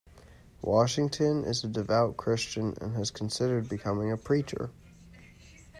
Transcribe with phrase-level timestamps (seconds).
[0.63, 4.71] Washington is a devout Christian, and has considered becoming a preacher.